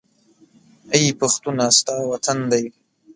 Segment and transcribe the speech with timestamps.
[0.93, 1.65] اې پښتونه!
[1.77, 2.63] ستا وطن دى